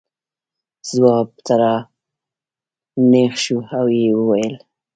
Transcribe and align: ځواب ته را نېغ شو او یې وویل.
ځواب 0.91 1.29
ته 1.45 1.53
را 1.61 1.75
نېغ 3.09 3.33
شو 3.43 3.57
او 3.77 3.85
یې 3.99 4.09
وویل. 4.17 4.55